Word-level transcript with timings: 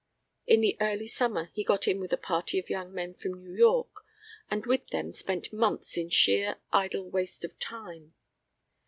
In 0.47 0.61
the 0.61 0.75
early 0.81 1.05
summer 1.05 1.51
he 1.53 1.63
got 1.63 1.87
in 1.87 1.99
with 1.99 2.11
a 2.11 2.17
party 2.17 2.57
of 2.57 2.71
young 2.71 2.91
men 2.91 3.13
from 3.13 3.33
New 3.33 3.53
York 3.53 4.03
and 4.49 4.65
with 4.65 4.87
them 4.87 5.11
spent 5.11 5.53
months 5.53 5.95
in 5.95 6.09
sheer 6.09 6.55
idle 6.73 7.07
waste 7.07 7.45
of 7.45 7.59
time. 7.59 8.15